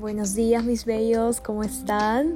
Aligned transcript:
Buenos 0.00 0.36
días 0.36 0.62
mis 0.64 0.84
bellos, 0.84 1.40
¿cómo 1.40 1.64
están? 1.64 2.32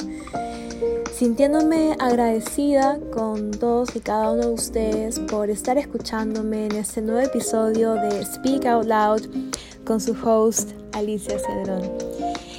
Sintiéndome 1.14 1.96
agradecida 2.00 2.98
con 3.14 3.52
todos 3.52 3.94
y 3.94 4.00
cada 4.00 4.32
uno 4.32 4.48
de 4.48 4.52
ustedes 4.54 5.20
por 5.20 5.48
estar 5.48 5.78
escuchándome 5.78 6.66
en 6.66 6.72
este 6.72 7.02
nuevo 7.02 7.20
episodio 7.20 7.94
de 7.94 8.24
Speak 8.24 8.66
Out 8.66 8.86
Loud 8.86 9.22
con 9.84 10.00
su 10.00 10.12
host 10.24 10.72
Alicia 10.90 11.38
Cedrón. 11.38 11.88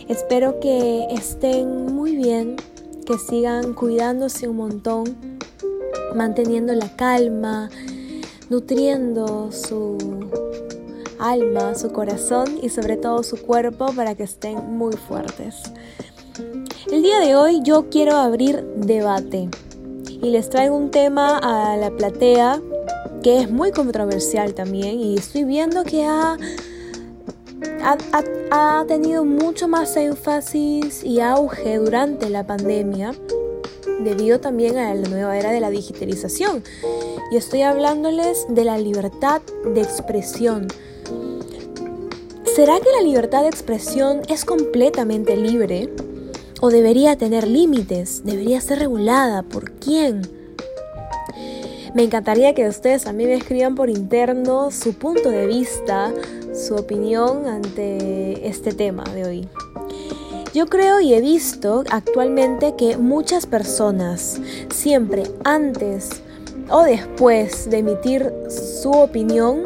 Espero 0.08 0.62
que 0.62 1.06
estén 1.10 1.94
muy 1.94 2.16
bien, 2.16 2.56
que 3.06 3.18
sigan 3.18 3.74
cuidándose 3.74 4.48
un 4.48 4.56
montón, 4.56 5.18
manteniendo 6.16 6.74
la 6.76 6.96
calma, 6.96 7.70
nutriendo 8.50 9.52
su 9.52 9.98
alma, 11.24 11.74
su 11.76 11.92
corazón 11.92 12.60
y 12.62 12.70
sobre 12.70 12.98
todo 12.98 13.24
su 13.24 13.42
cuerpo 13.42 13.94
para 13.96 14.16
que 14.16 14.24
estén 14.24 14.78
muy 14.78 14.94
fuertes. 14.96 15.64
El 16.92 17.02
día 17.02 17.20
de 17.20 17.36
hoy 17.36 17.62
yo 17.64 17.90
quiero 17.90 18.18
abrir 18.18 18.64
debate 18.76 19.50
y 20.10 20.30
les 20.30 20.50
traigo 20.50 20.76
un 20.76 20.92
tema 20.92 21.38
a 21.38 21.78
la 21.78 21.92
platea 21.92 22.62
que 23.24 23.40
es 23.40 23.50
muy 23.50 23.72
controversial 23.72 24.54
también 24.54 25.00
y 25.00 25.16
estoy 25.16 25.46
viendo 25.46 25.84
que 25.86 26.06
ha, 26.06 26.38
ha, 28.52 28.86
tenido 28.86 29.24
mucho 29.24 29.68
más 29.70 29.96
énfasis 29.96 31.04
y 31.04 31.22
auge 31.22 31.78
durante 31.78 32.30
la 32.30 32.46
pandemia 32.46 33.14
debido 34.04 34.40
también 34.40 34.78
a 34.78 34.94
la 34.94 35.08
nueva 35.08 35.38
era 35.38 35.52
de 35.52 35.62
la 35.62 35.70
digitalización. 35.70 36.64
Y 37.32 37.38
estoy 37.38 37.62
hablándoles 37.62 38.46
de 38.50 38.66
la 38.66 38.78
libertad 38.78 39.42
de 39.74 39.82
expresión. 39.82 40.68
¿Será 42.56 42.80
que 42.80 42.92
la 42.92 43.02
libertad 43.02 43.42
de 43.42 43.48
expresión 43.48 44.22
es 44.30 44.46
completamente 44.46 45.36
libre? 45.36 45.90
¿O 46.62 46.70
debería 46.70 47.18
tener 47.18 47.48
límites? 47.48 48.24
¿Debería 48.24 48.62
ser 48.62 48.78
regulada? 48.78 49.42
¿Por 49.42 49.72
quién? 49.72 50.22
Me 51.96 52.04
encantaría 52.04 52.54
que 52.54 52.68
ustedes 52.68 53.08
a 53.08 53.12
mí 53.12 53.26
me 53.26 53.34
escriban 53.34 53.74
por 53.74 53.90
interno 53.90 54.70
su 54.70 54.94
punto 54.94 55.30
de 55.30 55.48
vista, 55.48 56.14
su 56.54 56.76
opinión 56.76 57.48
ante 57.48 58.48
este 58.48 58.72
tema 58.72 59.04
de 59.16 59.26
hoy. 59.26 59.48
Yo 60.54 60.68
creo 60.68 61.02
y 61.02 61.16
he 61.16 61.22
visto 61.22 61.84
actualmente 61.90 62.76
que 62.76 62.98
muchas 62.98 63.48
personas 63.48 64.40
siempre 64.72 65.24
antes 65.44 66.22
o 66.70 66.84
después 66.84 67.68
de 67.72 67.80
emitir 67.80 68.32
su 68.48 68.92
opinión 68.92 69.64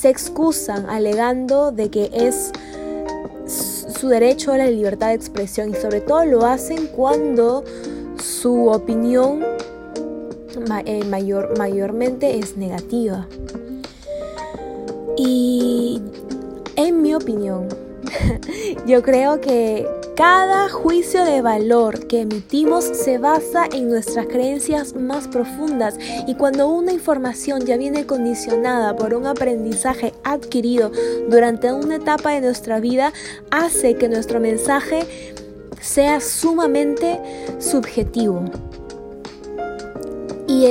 se 0.00 0.08
excusan 0.08 0.88
alegando 0.88 1.72
de 1.72 1.90
que 1.90 2.10
es 2.14 2.52
su 3.46 4.08
derecho 4.08 4.50
a 4.52 4.56
la 4.56 4.66
libertad 4.66 5.08
de 5.08 5.14
expresión 5.14 5.70
y 5.70 5.74
sobre 5.74 6.00
todo 6.00 6.24
lo 6.24 6.46
hacen 6.46 6.86
cuando 6.86 7.64
su 8.18 8.68
opinión 8.68 9.44
eh, 10.86 11.04
mayor, 11.04 11.58
mayormente 11.58 12.38
es 12.38 12.56
negativa. 12.56 13.28
Y 15.18 16.00
en 16.76 17.02
mi 17.02 17.14
opinión, 17.14 17.68
yo 18.86 19.02
creo 19.02 19.42
que 19.42 19.86
cada 20.16 20.68
juicio 20.68 21.24
de 21.24 21.42
valor 21.42 22.06
que 22.06 22.20
emitimos 22.20 22.84
se 22.84 23.18
basa 23.18 23.66
en 23.72 23.88
nuestras 23.88 24.26
creencias 24.26 24.94
más 24.94 25.28
profundas 25.28 25.96
y 26.26 26.34
cuando 26.34 26.68
una 26.68 26.92
información 26.92 27.64
ya 27.64 27.76
viene 27.76 28.06
condicionada 28.06 28.96
por 28.96 29.14
un 29.14 29.26
aprendizaje 29.26 30.12
adquirido 30.24 30.92
durante 31.28 31.72
una 31.72 31.96
etapa 31.96 32.30
de 32.30 32.40
nuestra 32.40 32.80
vida, 32.80 33.12
hace 33.50 33.94
que 33.94 34.08
nuestro 34.08 34.40
mensaje 34.40 35.06
sea 35.80 36.20
sumamente 36.20 37.20
subjetivo. 37.58 38.44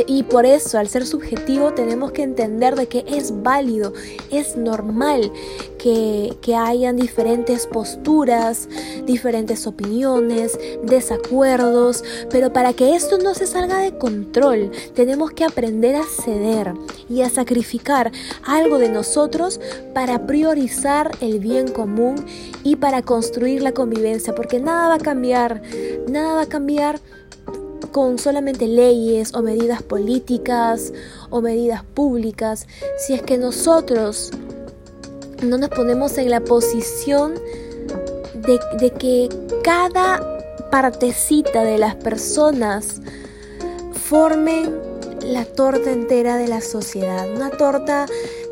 Y, 0.08 0.22
por 0.24 0.46
eso, 0.46 0.78
al 0.78 0.88
ser 0.88 1.06
subjetivo, 1.06 1.74
tenemos 1.74 2.12
que 2.12 2.22
entender 2.22 2.76
de 2.76 2.88
que 2.88 3.06
es 3.08 3.42
válido, 3.42 3.92
es 4.30 4.56
normal 4.56 5.32
que, 5.80 6.38
que 6.42 6.56
hayan 6.56 6.96
diferentes 6.96 7.66
posturas, 7.66 8.70
diferentes 9.08 9.66
opiniones, 9.66 10.60
desacuerdos, 10.84 12.04
pero 12.30 12.54
para 12.54 12.74
que 12.74 12.96
esto 12.96 13.18
no 13.18 13.34
se 13.34 13.48
salga 13.48 13.80
de 13.80 13.98
control, 13.98 14.72
tenemos 14.94 15.32
que 15.32 15.44
aprender 15.44 15.96
a 15.96 16.04
ceder 16.04 16.74
y 17.10 17.22
a 17.22 17.30
sacrificar 17.30 18.12
algo 18.44 18.78
de 18.78 18.90
nosotros 18.90 19.60
para 19.96 20.28
priorizar 20.28 21.12
el 21.20 21.40
bien 21.40 21.68
común 21.68 22.24
y 22.64 22.76
para 22.76 23.02
construir 23.02 23.64
la 23.64 23.72
convivencia, 23.72 24.36
porque 24.36 24.60
nada 24.60 24.90
va 24.90 24.96
a 24.96 25.00
cambiar, 25.00 25.64
nada 26.08 26.36
va 26.36 26.42
a 26.42 26.50
cambiar 26.50 27.00
con 27.92 28.20
solamente 28.20 28.68
leyes 28.68 29.34
o 29.34 29.42
medidas 29.42 29.82
políticas 29.82 30.94
o 31.30 31.42
medidas 31.42 31.84
públicas, 31.84 32.68
si 32.98 33.14
es 33.14 33.22
que 33.22 33.38
nosotros 33.38 34.32
no 35.44 35.58
nos 35.58 35.70
ponemos 35.70 36.18
en 36.18 36.30
la 36.30 36.42
posición 36.42 37.36
de, 38.80 38.92
que 38.92 39.30
cada 39.64 40.22
partecita 40.72 41.64
de 41.64 41.78
las 41.78 41.96
personas 41.96 43.02
formen 43.94 44.78
la 45.22 45.46
torta 45.46 45.92
entera 45.92 46.38
de 46.38 46.48
la 46.48 46.62
sociedad, 46.62 47.30
una 47.32 47.50
torta 47.50 48.06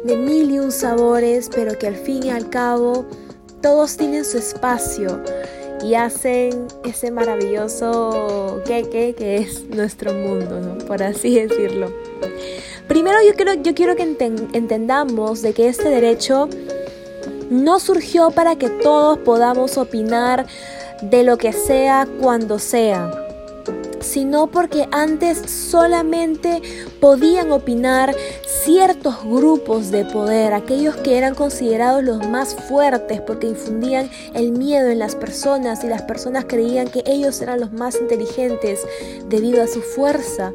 de 0.04 0.16
mil 0.16 0.52
y 0.52 0.60
un 0.60 0.72
sabores, 0.72 1.50
pero 1.54 1.78
que 1.78 1.88
al 1.88 1.96
fin 1.96 2.24
y 2.24 2.30
al 2.30 2.50
cabo 2.50 3.06
todos 3.62 3.98
tienen 3.98 4.24
su 4.24 4.38
espacio 4.38 5.22
y 5.84 5.96
hacen 5.96 6.68
ese 6.84 7.12
maravilloso 7.12 8.62
queque 8.66 9.14
que 9.14 9.38
es 9.38 9.64
nuestro 9.66 10.14
mundo, 10.14 10.78
por 10.88 11.04
así 11.04 11.40
decirlo. 11.40 11.92
Primero 12.88 13.18
yo 13.26 13.36
quiero, 13.36 13.54
yo 13.56 13.76
quiero 13.76 13.96
que 13.96 14.04
entendamos 14.04 15.42
de 15.42 15.54
que 15.54 15.68
este 15.68 15.90
derecho 15.90 16.50
no 17.50 17.80
surgió 17.80 18.32
para 18.32 18.56
que 18.56 18.70
todos 18.70 19.18
podamos 19.20 19.78
opinar 19.78 20.46
de 21.02 21.24
lo 21.24 21.38
que 21.38 21.54
sea 21.54 22.08
cuando 22.20 22.60
sea 22.60 23.27
sino 24.00 24.48
porque 24.48 24.88
antes 24.92 25.50
solamente 25.50 26.62
podían 27.00 27.52
opinar 27.52 28.16
ciertos 28.64 29.24
grupos 29.24 29.92
de 29.92 30.06
poder, 30.06 30.54
aquellos 30.54 30.96
que 30.98 31.18
eran 31.18 31.36
considerados 31.36 32.04
los 32.04 32.28
más 32.28 32.56
fuertes 32.56 33.22
porque 33.22 33.48
infundían 33.48 34.10
el 34.34 34.52
miedo 34.52 34.90
en 34.90 35.00
las 35.00 35.16
personas 35.16 35.84
y 35.84 35.88
las 35.88 36.02
personas 36.02 36.46
creían 36.46 36.88
que 36.88 37.04
ellos 37.06 37.42
eran 37.42 37.60
los 37.60 37.72
más 37.72 37.96
inteligentes 37.96 38.82
debido 39.28 39.64
a 39.64 39.68
su 39.68 39.82
fuerza, 39.82 40.54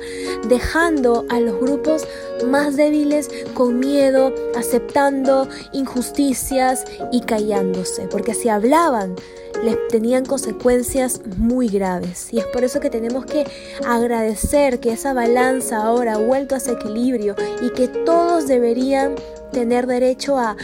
dejando 0.48 1.25
a 1.28 1.41
los 1.41 1.58
grupos 1.60 2.06
más 2.47 2.76
débiles 2.76 3.31
con 3.54 3.78
miedo, 3.78 4.34
aceptando 4.56 5.48
injusticias 5.72 6.84
y 7.10 7.20
callándose, 7.20 8.08
porque 8.08 8.34
si 8.34 8.48
hablaban 8.48 9.16
les 9.62 9.76
tenían 9.88 10.24
consecuencias 10.24 11.20
muy 11.36 11.68
graves. 11.68 12.28
Y 12.32 12.38
es 12.38 12.46
por 12.46 12.64
eso 12.64 12.80
que 12.80 12.90
tenemos 12.90 13.24
que 13.24 13.44
agradecer 13.86 14.80
que 14.80 14.92
esa 14.92 15.12
balanza 15.12 15.82
ahora 15.82 16.14
ha 16.14 16.18
vuelto 16.18 16.54
a 16.54 16.58
ese 16.58 16.72
equilibrio 16.72 17.34
y 17.62 17.70
que 17.70 17.88
todos 17.88 18.46
deberían 18.46 19.14
tener 19.52 19.86
derecho 19.86 20.38
a, 20.38 20.56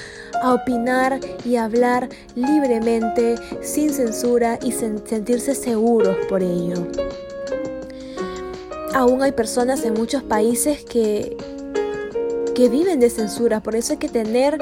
opinar 0.44 1.18
y 1.44 1.56
hablar 1.56 2.08
libremente, 2.36 3.34
sin 3.60 3.92
censura 3.92 4.56
y 4.62 4.70
sentirse 4.70 5.56
seguros 5.56 6.16
por 6.28 6.44
ello. 6.44 6.86
Aún 8.94 9.20
hay 9.24 9.32
personas 9.32 9.84
en 9.84 9.94
muchos 9.94 10.22
países 10.22 10.84
que, 10.84 11.36
que 12.54 12.68
viven 12.68 13.00
de 13.00 13.10
censura, 13.10 13.60
por 13.60 13.74
eso 13.74 13.94
hay 13.94 13.98
que 13.98 14.08
tener 14.08 14.58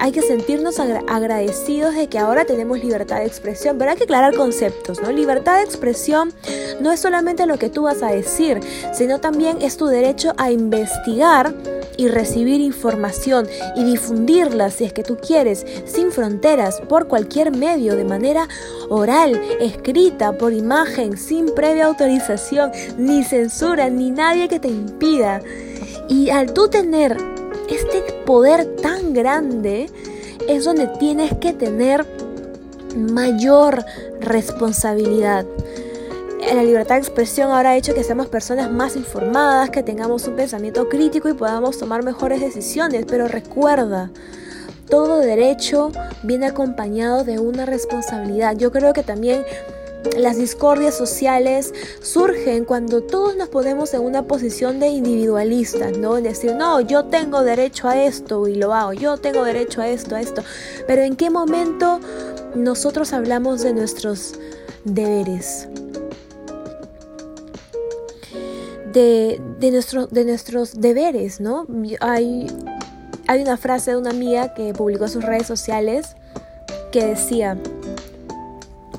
hay 0.00 0.12
que 0.12 0.22
sentirnos 0.22 0.80
agradecidos 0.80 1.94
de 1.94 2.08
que 2.08 2.18
ahora 2.18 2.46
tenemos 2.46 2.82
libertad 2.82 3.18
de 3.18 3.26
expresión, 3.26 3.76
pero 3.78 3.90
hay 3.90 3.98
que 3.98 4.04
aclarar 4.04 4.34
conceptos, 4.34 5.00
¿no? 5.02 5.12
Libertad 5.12 5.58
de 5.58 5.64
expresión 5.64 6.32
no 6.80 6.90
es 6.90 7.00
solamente 7.00 7.46
lo 7.46 7.58
que 7.58 7.68
tú 7.68 7.82
vas 7.82 8.02
a 8.02 8.10
decir, 8.10 8.60
sino 8.94 9.20
también 9.20 9.58
es 9.60 9.76
tu 9.76 9.86
derecho 9.86 10.32
a 10.38 10.50
investigar 10.50 11.54
y 11.98 12.08
recibir 12.08 12.62
información 12.62 13.46
y 13.76 13.84
difundirla 13.84 14.70
si 14.70 14.84
es 14.84 14.94
que 14.94 15.02
tú 15.02 15.18
quieres, 15.18 15.66
sin 15.84 16.12
fronteras, 16.12 16.80
por 16.88 17.06
cualquier 17.06 17.54
medio, 17.54 17.94
de 17.94 18.04
manera 18.04 18.48
oral, 18.88 19.38
escrita, 19.60 20.32
por 20.32 20.54
imagen, 20.54 21.18
sin 21.18 21.54
previa 21.54 21.84
autorización, 21.84 22.72
ni 22.96 23.22
censura, 23.22 23.90
ni 23.90 24.10
nadie 24.10 24.48
que 24.48 24.60
te 24.60 24.68
impida. 24.68 25.42
Y 26.08 26.30
al 26.30 26.54
tú 26.54 26.68
tener 26.68 27.29
este 27.74 28.02
poder 28.24 28.76
tan 28.76 29.12
grande 29.12 29.90
es 30.48 30.64
donde 30.64 30.86
tienes 30.98 31.34
que 31.36 31.52
tener 31.52 32.06
mayor 32.96 33.84
responsabilidad. 34.20 35.46
La 36.54 36.64
libertad 36.64 36.96
de 36.96 37.02
expresión 37.02 37.52
ahora 37.52 37.70
ha 37.70 37.76
hecho 37.76 37.94
que 37.94 38.02
seamos 38.02 38.26
personas 38.26 38.70
más 38.70 38.96
informadas, 38.96 39.70
que 39.70 39.82
tengamos 39.82 40.26
un 40.26 40.36
pensamiento 40.36 40.88
crítico 40.88 41.28
y 41.28 41.34
podamos 41.34 41.78
tomar 41.78 42.02
mejores 42.02 42.40
decisiones, 42.40 43.04
pero 43.06 43.28
recuerda, 43.28 44.10
todo 44.88 45.18
derecho 45.18 45.92
viene 46.24 46.46
acompañado 46.46 47.22
de 47.24 47.38
una 47.38 47.66
responsabilidad. 47.66 48.56
Yo 48.56 48.72
creo 48.72 48.92
que 48.92 49.02
también 49.02 49.44
las 50.16 50.36
discordias 50.36 50.96
sociales 50.96 51.72
surgen 52.00 52.64
cuando 52.64 53.02
todos 53.02 53.36
nos 53.36 53.48
ponemos 53.48 53.94
en 53.94 54.02
una 54.02 54.22
posición 54.22 54.80
de 54.80 54.88
individualistas, 54.88 55.98
¿no? 55.98 56.18
En 56.18 56.24
decir, 56.24 56.54
no, 56.54 56.80
yo 56.80 57.04
tengo 57.04 57.42
derecho 57.42 57.88
a 57.88 58.02
esto 58.02 58.48
y 58.48 58.54
lo 58.54 58.74
hago, 58.74 58.92
yo 58.92 59.16
tengo 59.18 59.44
derecho 59.44 59.82
a 59.82 59.88
esto, 59.88 60.16
a 60.16 60.20
esto. 60.20 60.42
Pero 60.86 61.02
¿en 61.02 61.16
qué 61.16 61.30
momento 61.30 62.00
nosotros 62.54 63.12
hablamos 63.12 63.62
de 63.62 63.74
nuestros 63.74 64.34
deberes? 64.84 65.68
De, 68.92 69.40
nuestros 70.24 70.80
deberes, 70.80 71.40
¿no? 71.40 71.66
Hay, 72.00 72.48
hay 73.28 73.42
una 73.42 73.56
frase 73.56 73.92
de 73.92 73.96
una 73.98 74.10
amiga 74.10 74.54
que 74.54 74.72
publicó 74.72 75.04
en 75.04 75.10
sus 75.10 75.24
redes 75.24 75.46
sociales 75.46 76.16
que 76.90 77.06
decía, 77.06 77.56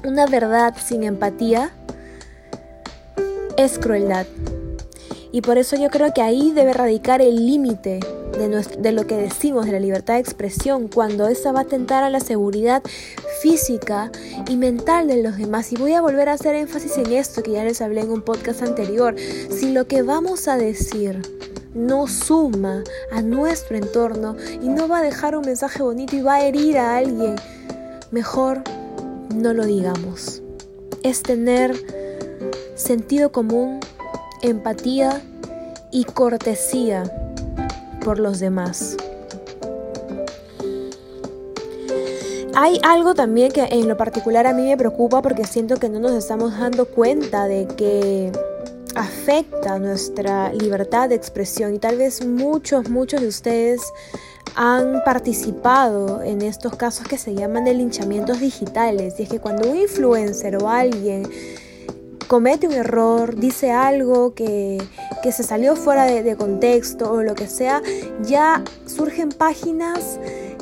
una 0.04 0.26
verdad 0.26 0.76
sin 0.84 1.04
empatía 1.04 1.72
es 3.58 3.78
crueldad. 3.78 4.26
Y 5.32 5.42
por 5.42 5.58
eso 5.58 5.76
yo 5.78 5.90
creo 5.90 6.14
que 6.14 6.22
ahí 6.22 6.52
debe 6.52 6.74
radicar 6.74 7.22
el 7.22 7.46
límite 7.46 8.00
de, 8.38 8.92
lo 8.92 9.08
que 9.08 9.16
decimos 9.16 9.66
de 9.66 9.74
la 9.74 9.80
libertad 9.80 10.16
de 10.16 10.20
expresión, 10.20 10.88
cuando 10.88 11.28
esa 11.28 11.52
va 11.52 11.60
a 11.60 11.64
atentar 11.64 12.04
a 12.04 12.10
la 12.10 12.20
seguridad 12.20 12.82
física 13.42 14.12
y 14.50 14.58
mental 14.58 15.08
de 15.08 15.22
los 15.22 15.38
demás. 15.38 15.72
Y 15.72 15.76
voy 15.76 15.94
a 15.94 16.02
volver 16.02 16.30
a 16.30 16.34
hacer 16.34 16.56
énfasis 16.56 16.98
en 16.98 17.14
esto 17.14 17.44
que 17.44 17.52
ya 17.52 17.64
les 17.64 17.82
hablé 17.82 18.02
en 18.02 18.12
un 18.12 18.22
podcast 18.22 18.62
anterior. 18.62 19.16
Si 19.18 19.72
lo 19.72 19.88
que 19.88 20.02
vamos 20.02 20.48
a 20.48 20.58
decir 20.58 21.22
no 21.74 22.08
suma 22.08 22.84
a 23.12 23.22
nuestro 23.22 23.78
entorno 23.78 24.36
y 24.62 24.68
no 24.68 24.88
va 24.88 25.00
a 25.00 25.04
dejar 25.04 25.38
un 25.38 25.46
mensaje 25.46 25.82
bonito 25.82 26.16
y 26.16 26.22
va 26.22 26.36
a 26.36 26.46
herir 26.46 26.78
a 26.78 26.98
alguien, 26.98 27.36
mejor 28.12 28.64
no 29.34 29.54
lo 29.54 29.66
digamos. 29.66 30.42
Es 31.04 31.24
tener 31.24 31.76
sentido 32.76 33.32
común, 33.32 33.80
empatía 34.42 35.22
y 35.92 36.06
cortesía 36.06 37.04
por 38.04 38.20
los 38.20 38.40
demás. 38.40 38.98
Hay 42.54 42.80
algo 42.84 43.14
también 43.14 43.52
que 43.52 43.64
en 43.64 43.88
lo 43.88 43.96
particular 43.96 44.46
a 44.46 44.54
mí 44.54 44.64
me 44.64 44.78
preocupa 44.78 45.22
porque 45.22 45.46
siento 45.46 45.78
que 45.78 45.90
no 45.90 46.00
nos 46.00 46.12
estamos 46.12 46.58
dando 46.58 46.86
cuenta 46.86 47.48
de 47.48 47.66
que 47.66 48.32
afecta 48.96 49.80
nuestra 49.80 50.52
libertad 50.54 51.10
de 51.10 51.16
expresión 51.16 51.74
y 51.74 51.80
tal 51.80 51.98
vez 51.98 52.26
muchos, 52.26 52.90
muchos 52.90 53.22
de 53.22 53.28
ustedes 53.28 53.82
han 54.56 55.04
participado 55.04 56.22
en 56.24 56.42
estos 56.42 56.76
casos 56.76 57.08
que 57.08 57.18
se 57.18 57.34
llaman 57.34 57.66
de 57.66 57.74
linchamientos 57.74 58.40
digitales. 58.40 59.16
Y 59.20 59.24
es 59.24 59.30
que 59.30 59.40
cuando 59.40 59.70
un 59.70 59.78
influencer 59.78 60.58
o 60.62 60.70
alguien 60.70 61.28
comete 62.28 62.68
un 62.68 62.74
error, 62.74 63.36
dice 63.36 63.72
algo 63.72 64.34
que, 64.34 64.82
se 65.32 65.44
salió 65.44 65.76
fuera 65.76 66.06
de, 66.06 66.36
contexto 66.36 67.12
o 67.12 67.24
lo 67.24 67.36
que 67.36 67.48
sea, 67.48 67.82
ya 68.24 68.64
surgen 68.86 69.30
páginas 69.30 70.18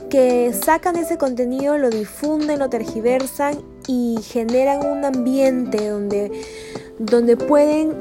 que 0.09 0.51
sacan 0.51 0.95
ese 0.95 1.17
contenido, 1.17 1.77
lo 1.77 1.91
difunden, 1.91 2.57
lo 2.57 2.69
tergiversan 2.69 3.61
y 3.87 4.17
generan 4.23 4.85
un 4.85 5.05
ambiente 5.05 5.89
donde, 5.89 6.31
donde 6.97 7.37
pueden 7.37 7.93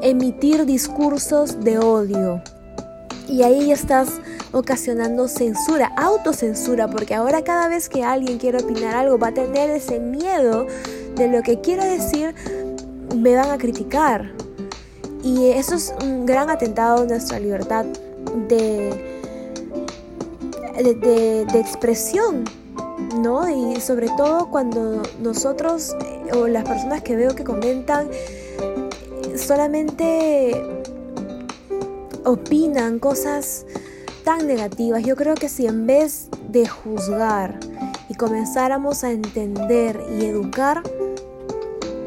emitir 0.00 0.64
discursos 0.64 1.62
de 1.62 1.78
odio. 1.78 2.42
Y 3.28 3.42
ahí 3.42 3.70
estás 3.70 4.08
ocasionando 4.52 5.28
censura, 5.28 5.92
autocensura, 5.96 6.88
porque 6.88 7.14
ahora 7.14 7.42
cada 7.42 7.68
vez 7.68 7.88
que 7.88 8.04
alguien 8.04 8.38
quiere 8.38 8.58
opinar 8.62 8.94
algo 8.96 9.18
va 9.18 9.28
a 9.28 9.34
tener 9.34 9.70
ese 9.70 9.98
miedo 10.00 10.66
de 11.16 11.28
lo 11.28 11.42
que 11.42 11.60
quiero 11.60 11.84
decir, 11.84 12.34
me 13.14 13.34
van 13.34 13.50
a 13.50 13.58
criticar. 13.58 14.32
Y 15.22 15.46
eso 15.46 15.74
es 15.74 15.94
un 16.02 16.26
gran 16.26 16.50
atentado 16.50 17.02
a 17.02 17.06
nuestra 17.06 17.40
libertad 17.40 17.84
de, 18.48 18.94
de, 20.78 21.58
expresión, 21.58 22.44
¿no? 23.16 23.48
Y 23.48 23.80
sobre 23.80 24.08
todo 24.16 24.50
cuando 24.50 25.02
nosotros 25.20 25.96
o 26.32 26.46
las 26.46 26.64
personas 26.64 27.02
que 27.02 27.16
veo 27.16 27.34
que 27.34 27.44
comentan 27.44 28.08
solamente 29.36 30.62
opinan 32.24 32.98
cosas 32.98 33.66
tan 34.26 34.48
negativas. 34.48 35.04
Yo 35.04 35.14
creo 35.14 35.36
que 35.36 35.48
si 35.48 35.68
en 35.68 35.86
vez 35.86 36.28
de 36.48 36.66
juzgar 36.66 37.60
y 38.08 38.14
comenzáramos 38.14 39.04
a 39.04 39.12
entender 39.12 40.02
y 40.18 40.24
educar, 40.24 40.82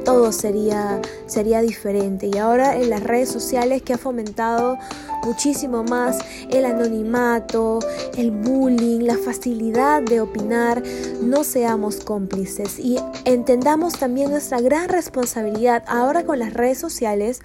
todo 0.03 0.33
sería, 0.33 1.01
sería 1.27 1.61
diferente. 1.61 2.27
Y 2.27 2.37
ahora 2.37 2.75
en 2.75 2.89
las 2.89 3.03
redes 3.03 3.29
sociales 3.29 3.83
que 3.83 3.93
ha 3.93 3.97
fomentado 3.97 4.77
muchísimo 5.23 5.85
más 5.85 6.17
el 6.49 6.65
anonimato, 6.65 7.79
el 8.17 8.31
bullying, 8.31 9.05
la 9.05 9.17
facilidad 9.17 10.01
de 10.01 10.19
opinar, 10.19 10.83
no 11.21 11.45
seamos 11.45 12.01
cómplices 12.03 12.79
y 12.79 12.97
entendamos 13.23 13.93
también 13.97 14.29
nuestra 14.29 14.59
gran 14.59 14.89
responsabilidad 14.89 15.85
ahora 15.87 16.25
con 16.25 16.37
las 16.39 16.53
redes 16.53 16.79
sociales. 16.79 17.39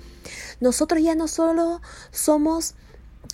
Nosotros 0.59 1.01
ya 1.01 1.15
no 1.15 1.29
solo 1.29 1.81
somos 2.11 2.75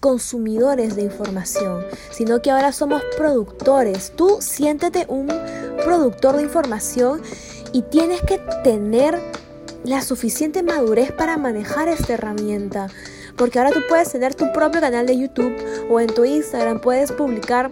consumidores 0.01 0.97
de 0.97 1.03
información, 1.03 1.85
sino 2.11 2.41
que 2.43 2.51
ahora 2.51 2.73
somos 2.73 3.03
productores. 3.17 4.13
Tú 4.17 4.39
siéntete 4.41 5.07
un 5.09 5.29
productor 5.85 6.37
de 6.37 6.43
información 6.43 7.23
y 7.73 7.83
tienes 7.83 8.23
que 8.23 8.39
tener 8.63 9.19
la 9.85 10.03
suficiente 10.03 10.63
madurez 10.63 11.13
para 11.13 11.37
manejar 11.37 11.89
esta 11.89 12.15
herramienta. 12.15 12.89
Porque 13.37 13.59
ahora 13.59 13.73
tú 13.73 13.81
puedes 13.89 14.11
tener 14.11 14.35
tu 14.35 14.53
propio 14.53 14.81
canal 14.81 15.07
de 15.07 15.19
YouTube 15.19 15.57
o 15.91 16.01
en 16.01 16.09
tu 16.09 16.25
Instagram 16.25 16.81
puedes 16.81 17.13
publicar 17.13 17.71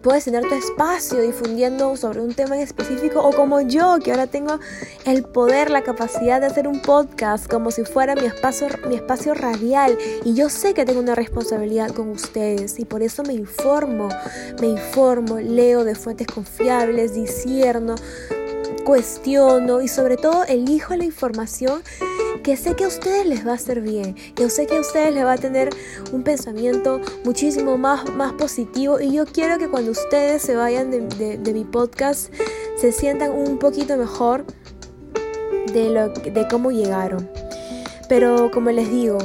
puedes 0.00 0.24
tener 0.24 0.48
tu 0.48 0.54
espacio 0.54 1.20
difundiendo 1.20 1.96
sobre 1.96 2.20
un 2.20 2.34
tema 2.34 2.56
en 2.56 2.62
específico 2.62 3.20
o 3.20 3.32
como 3.32 3.60
yo 3.60 3.98
que 4.02 4.10
ahora 4.10 4.26
tengo 4.26 4.58
el 5.04 5.24
poder, 5.24 5.70
la 5.70 5.82
capacidad 5.82 6.40
de 6.40 6.46
hacer 6.46 6.66
un 6.66 6.80
podcast 6.80 7.46
como 7.46 7.70
si 7.70 7.84
fuera 7.84 8.14
mi 8.14 8.26
espacio, 8.26 8.68
mi 8.88 8.94
espacio 8.94 9.34
radial. 9.34 9.98
Y 10.24 10.34
yo 10.34 10.48
sé 10.48 10.74
que 10.74 10.84
tengo 10.84 11.00
una 11.00 11.14
responsabilidad 11.14 11.90
con 11.90 12.08
ustedes 12.10 12.78
y 12.78 12.84
por 12.84 13.02
eso 13.02 13.22
me 13.22 13.34
informo, 13.34 14.08
me 14.60 14.68
informo, 14.68 15.38
leo 15.38 15.84
de 15.84 15.94
fuentes 15.94 16.26
confiables, 16.26 17.14
disierno, 17.14 17.96
cuestiono 18.84 19.80
y 19.80 19.88
sobre 19.88 20.16
todo 20.16 20.44
elijo 20.44 20.94
la 20.96 21.04
información 21.04 21.82
que 22.42 22.56
sé 22.56 22.74
que 22.74 22.84
a 22.84 22.88
ustedes 22.88 23.26
les 23.26 23.46
va 23.46 23.52
a 23.52 23.54
hacer 23.54 23.80
bien, 23.80 24.14
que 24.34 24.48
sé 24.50 24.66
que 24.66 24.76
a 24.76 24.80
ustedes 24.80 25.14
les 25.14 25.24
va 25.24 25.32
a 25.32 25.38
tener 25.38 25.70
un 26.12 26.22
pensamiento 26.22 27.00
muchísimo 27.24 27.78
más, 27.78 28.12
más 28.14 28.32
positivo 28.32 29.00
y 29.00 29.12
yo 29.12 29.26
quiero 29.26 29.58
que 29.58 29.68
cuando 29.68 29.92
ustedes 29.92 30.42
se 30.42 30.56
vayan 30.56 30.90
de, 30.90 31.38
de, 31.38 31.52
mi 31.52 31.64
podcast 31.64 32.32
se 32.76 32.92
sientan 32.92 33.32
un 33.32 33.58
poquito 33.58 33.96
mejor 33.96 34.44
de, 35.72 35.90
lo, 35.90 36.08
de 36.08 36.46
cómo 36.48 36.70
llegaron. 36.70 37.28
Pero 38.08 38.50
como 38.50 38.70
les 38.70 38.90
digo, 38.90 39.18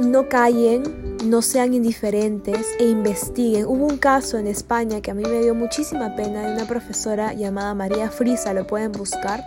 no 0.00 0.28
callen, 0.28 1.16
no 1.24 1.42
sean 1.42 1.74
indiferentes 1.74 2.66
e 2.78 2.84
investiguen. 2.84 3.66
Hubo 3.66 3.86
un 3.86 3.96
caso 3.96 4.38
en 4.38 4.46
España 4.46 5.00
que 5.00 5.10
a 5.10 5.14
mí 5.14 5.22
me 5.22 5.40
dio 5.40 5.54
muchísima 5.54 6.14
pena 6.14 6.46
de 6.46 6.54
una 6.54 6.66
profesora 6.66 7.32
llamada 7.32 7.74
María 7.74 8.10
Frisa, 8.10 8.52
lo 8.52 8.66
pueden 8.66 8.92
buscar 8.92 9.42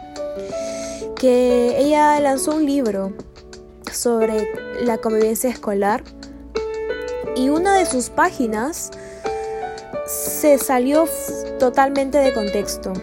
que 1.15 1.79
ella 1.79 2.19
lanzó 2.19 2.55
un 2.55 2.65
libro 2.65 3.13
sobre 3.91 4.47
la 4.83 4.97
convivencia 4.97 5.49
escolar 5.49 6.03
y 7.35 7.49
una 7.49 7.75
de 7.75 7.85
sus 7.85 8.09
páginas 8.09 8.91
se 10.05 10.57
salió 10.57 11.05
totalmente 11.59 12.17
de 12.17 12.33
contexto. 12.33 12.93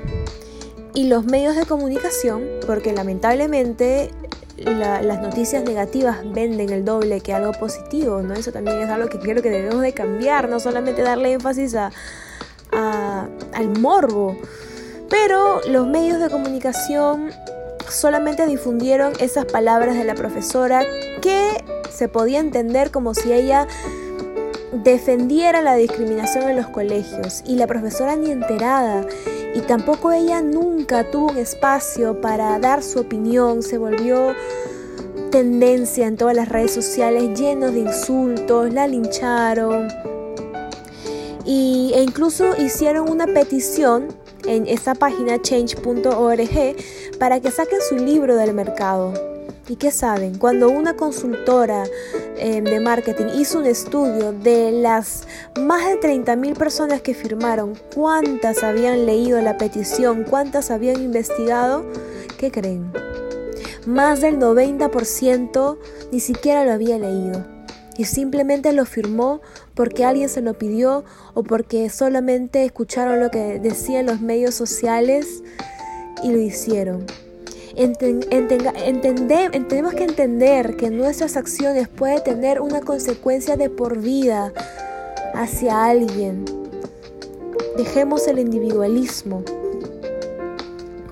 Y 0.95 1.09
los 1.09 1.25
medios 1.25 1.57
de 1.57 1.65
comunicación, 1.65 2.45
porque 2.67 2.93
lamentablemente 2.93 4.11
las 4.59 5.21
noticias 5.21 5.65
negativas 5.65 6.19
venden 6.33 6.71
el 6.71 6.85
doble 6.85 7.21
que 7.21 7.33
algo 7.33 7.53
positivo, 7.53 8.21
¿no? 8.23 8.35
Eso 8.35 8.53
también 8.53 8.79
es 8.81 8.91
algo 8.91 9.09
que 9.09 9.19
creo 9.19 9.43
que 9.43 9.51
debemos 9.51 9.81
de 9.81 9.93
cambiar, 9.93 10.49
no 10.49 10.61
solamente 10.61 11.03
darle 11.03 11.33
énfasis 11.33 11.75
a, 11.75 11.91
al 12.71 13.81
morbo. 13.81 14.37
Pero 15.09 15.61
los 15.69 15.87
medios 15.87 16.21
de 16.21 16.31
comunicación 16.31 17.31
solamente 17.93 18.47
difundieron 18.47 19.13
esas 19.21 19.45
palabras 19.45 19.97
de 19.97 20.05
la 20.05 20.15
profesora 20.15 20.85
que 21.21 21.65
se 21.91 22.09
podía 22.09 22.41
entender 22.41 22.91
como 22.91 23.15
si 23.15 23.33
ella 23.33 23.67
defendiera 24.73 25.61
la 25.63 25.75
discriminación 25.75 26.49
en 26.49 26.57
los 26.57 26.67
colegios 26.69 27.43
y 27.47 27.57
la 27.57 27.67
profesora 27.67 28.17
ni 28.17 28.31
enterada 28.31 29.07
y 29.55 29.61
tampoco 29.61 30.13
ella 30.13 30.41
nunca 30.41 31.11
tuvo 31.11 31.31
un 31.31 31.37
espacio 31.37 32.21
para 32.21 32.59
dar 32.59 32.83
su 32.83 33.01
opinión, 33.01 33.63
se 33.63 33.77
volvió 33.77 34.35
tendencia 35.31 36.07
en 36.07 36.17
todas 36.17 36.35
las 36.35 36.49
redes 36.49 36.73
sociales 36.73 37.39
llenos 37.39 37.73
de 37.73 37.81
insultos, 37.81 38.73
la 38.73 38.87
lincharon 38.87 39.89
y, 41.45 41.93
e 41.95 42.03
incluso 42.03 42.57
hicieron 42.57 43.11
una 43.11 43.27
petición 43.27 44.09
en 44.47 44.67
esta 44.67 44.95
página 44.95 45.41
change.org 45.41 46.77
para 47.23 47.39
que 47.39 47.53
saquen 47.53 47.79
su 47.89 47.95
libro 47.95 48.35
del 48.35 48.53
mercado. 48.53 49.15
¿Y 49.69 49.77
qué 49.77 49.93
saben? 49.93 50.39
Cuando 50.39 50.69
una 50.69 50.97
consultora 50.97 51.85
em, 52.37 52.65
de 52.65 52.81
marketing 52.81 53.27
hizo 53.37 53.61
un 53.61 53.67
estudio 53.67 54.33
de 54.33 54.73
las 54.73 55.29
más 55.57 55.87
de 55.87 56.01
30.000 56.01 56.57
personas 56.59 57.01
que 57.01 57.15
firmaron, 57.15 57.79
cuántas 57.95 58.65
habían 58.65 59.07
leído 59.07 59.41
la 59.41 59.57
petición, 59.57 60.25
cuántas 60.29 60.73
habían 60.73 61.01
investigado, 61.01 61.85
¿qué 62.39 62.51
creen? 62.51 62.93
Más 63.87 64.21
del 64.21 64.41
90% 64.41 65.79
ni 66.11 66.19
siquiera 66.19 66.65
lo 66.65 66.73
había 66.73 66.99
leído 66.99 67.47
y 67.97 68.05
simplemente 68.05 68.73
lo 68.73 68.85
firmó 68.85 69.41
porque 69.75 70.05
alguien 70.05 70.29
se 70.29 70.41
lo 70.41 70.55
pidió 70.55 71.05
o 71.35 71.45
porque 71.45 71.89
solamente 71.89 72.65
escucharon 72.65 73.21
lo 73.21 73.31
que 73.31 73.61
decían 73.61 74.07
los 74.07 74.21
medios 74.21 74.55
sociales 74.55 75.43
y 76.23 76.31
lo 76.31 76.39
hicieron. 76.39 77.07
tenemos 79.69 79.95
que 79.95 80.05
entender 80.05 80.77
que 80.77 80.91
nuestras 80.91 81.37
acciones 81.37 81.89
pueden 81.89 82.23
tener 82.23 82.61
una 82.61 82.81
consecuencia 82.81 83.57
de 83.57 83.71
por 83.71 83.99
vida 83.99 84.53
hacia 85.35 85.85
alguien. 85.85 86.45
Dejemos 87.77 88.29
el 88.29 88.39
individualismo. 88.39 89.43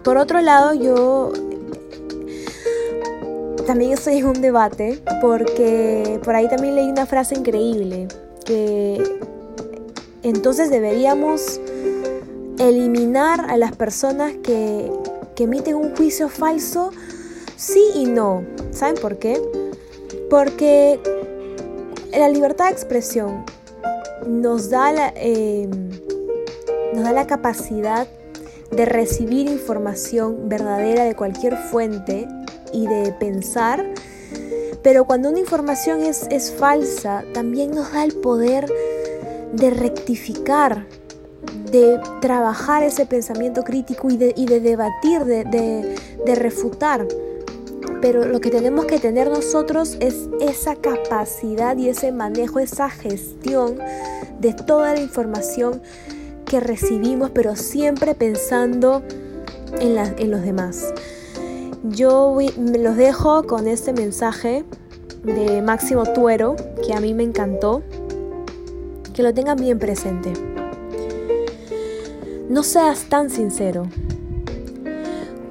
Por 0.02 0.16
otro 0.16 0.40
lado, 0.40 0.74
yo 0.74 1.32
también 3.66 3.92
estoy 3.92 4.18
en 4.18 4.26
un 4.26 4.40
debate 4.40 5.00
porque 5.20 6.18
por 6.24 6.34
ahí 6.34 6.48
también 6.48 6.74
leí 6.74 6.88
una 6.88 7.06
frase 7.06 7.36
increíble 7.36 8.08
que 8.44 9.00
entonces 10.22 10.70
deberíamos 10.70 11.60
eliminar 12.68 13.50
a 13.50 13.56
las 13.56 13.74
personas 13.74 14.34
que, 14.42 14.90
emiten 15.40 15.74
un 15.74 15.96
juicio 15.96 16.28
falso, 16.28 16.90
sí 17.56 17.82
y 17.94 18.04
no. 18.04 18.44
¿Saben 18.72 18.96
por 19.00 19.16
qué? 19.16 19.40
Porque 20.28 21.00
la 22.12 22.28
libertad 22.28 22.66
de 22.66 22.72
expresión 22.72 23.46
nos 24.26 24.68
da 24.68 24.92
la, 24.92 25.14
la 26.92 27.26
capacidad 27.26 28.06
de 28.70 28.84
recibir 28.84 29.48
información 29.48 30.50
verdadera 30.50 31.04
de 31.04 31.14
cualquier 31.14 31.56
fuente 31.56 32.28
y 32.74 32.86
de 32.86 33.10
pensar, 33.18 33.82
pero 34.82 35.06
cuando 35.06 35.30
una 35.30 35.40
información 35.40 36.02
es 36.02 36.52
falsa, 36.58 37.24
también 37.32 37.70
nos 37.70 37.94
da 37.94 38.04
el 38.04 38.12
poder 38.12 38.70
de 39.54 39.70
rectificar, 39.70 40.86
de 41.70 42.00
trabajar 42.20 42.82
ese 42.82 43.06
pensamiento 43.06 43.62
crítico 43.62 44.10
y 44.10 44.16
de, 44.16 44.32
y 44.36 44.46
de 44.46 44.60
debatir, 44.60 45.24
de, 45.24 45.44
de, 45.44 46.34
refutar. 46.34 47.06
Pero 48.00 48.24
lo 48.24 48.40
que 48.40 48.50
tenemos 48.50 48.86
que 48.86 48.98
tener 48.98 49.28
nosotros 49.28 49.96
es 50.00 50.28
esa 50.40 50.76
capacidad 50.76 51.76
y 51.76 51.88
ese 51.88 52.12
manejo, 52.12 52.58
esa 52.58 52.88
gestión 52.88 53.78
de 54.40 54.54
toda 54.54 54.94
la 54.94 55.00
información 55.00 55.82
que 56.46 56.60
recibimos, 56.60 57.30
pero 57.30 57.56
siempre 57.56 58.14
pensando 58.14 59.02
en, 59.78 59.94
la, 59.94 60.06
en 60.06 60.30
los 60.30 60.42
demás. 60.42 60.92
Yo 61.84 62.36
me 62.58 62.78
los 62.78 62.96
dejo 62.96 63.44
con 63.44 63.66
este 63.66 63.92
mensaje 63.92 64.64
de 65.22 65.62
Máximo 65.62 66.04
Tuero, 66.04 66.56
que 66.86 66.94
a 66.94 67.00
mí 67.00 67.14
me 67.14 67.22
encantó. 67.22 67.82
Que 69.14 69.22
lo 69.22 69.34
tengan 69.34 69.56
bien 69.56 69.78
presente. 69.78 70.49
No 72.50 72.64
seas 72.64 73.04
tan 73.04 73.30
sincero. 73.30 73.86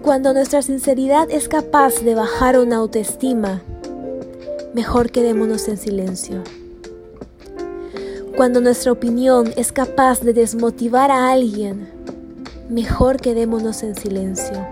Cuando 0.01 0.33
nuestra 0.33 0.61
sinceridad 0.61 1.31
es 1.31 1.47
capaz 1.47 2.01
de 2.01 2.13
bajar 2.13 2.59
una 2.59 2.75
autoestima, 2.75 3.61
mejor 4.73 5.09
quedémonos 5.09 5.69
en 5.69 5.77
silencio. 5.77 6.43
Cuando 8.35 8.59
nuestra 8.59 8.91
opinión 8.91 9.53
es 9.55 9.71
capaz 9.71 10.19
de 10.19 10.33
desmotivar 10.33 11.09
a 11.09 11.31
alguien, 11.31 11.87
mejor 12.67 13.15
quedémonos 13.15 13.81
en 13.83 13.95
silencio. 13.95 14.67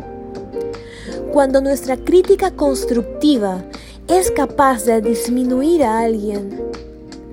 Cuando 1.31 1.61
nuestra 1.61 1.95
crítica 1.95 2.51
constructiva 2.51 3.63
es 4.09 4.31
capaz 4.31 4.83
de 4.83 4.99
disminuir 4.99 5.81
a 5.81 6.01
alguien, 6.01 6.61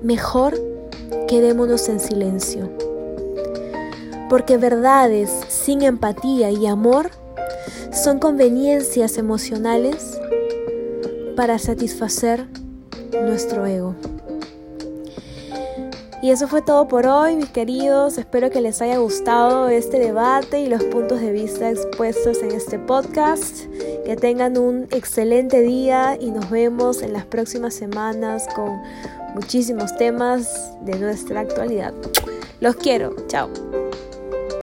mejor 0.03 0.57
quedémonos 1.27 1.89
en 1.89 1.99
silencio. 1.99 2.84
Porque 4.29 4.57
verdades 4.57 5.29
sin 5.47 5.81
empatía 5.81 6.51
y 6.51 6.67
amor 6.67 7.11
son 7.91 8.19
conveniencias 8.19 9.17
emocionales 9.17 10.19
para 11.35 11.59
satisfacer 11.59 12.47
nuestro 13.23 13.65
ego. 13.65 13.95
Y 16.25 16.31
eso 16.31 16.47
fue 16.47 16.63
todo 16.63 16.87
por 16.87 17.05
hoy, 17.05 17.35
mis 17.35 17.49
queridos. 17.49 18.17
Espero 18.17 18.49
que 18.49 18.59
les 18.59 18.81
haya 18.81 18.97
gustado 18.97 19.69
este 19.69 19.99
debate 19.99 20.59
y 20.59 20.67
los 20.67 20.83
puntos 20.85 21.21
de 21.21 21.31
vista 21.31 21.69
expuestos 21.69 22.41
en 22.41 22.51
este 22.51 22.79
podcast. 22.79 23.65
Que 24.05 24.15
tengan 24.15 24.57
un 24.57 24.87
excelente 24.89 25.61
día 25.61 26.17
y 26.19 26.31
nos 26.31 26.49
vemos 26.49 27.03
en 27.03 27.13
las 27.13 27.25
próximas 27.25 27.75
semanas 27.75 28.47
con 28.55 28.81
muchísimos 29.35 29.95
temas 29.97 30.71
de 30.81 30.97
nuestra 30.97 31.41
actualidad. 31.41 31.93
Los 32.59 32.75
quiero. 32.75 33.15
Chao. 33.27 33.84